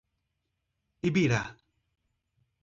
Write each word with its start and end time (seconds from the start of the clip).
Ibirá 1.07 1.43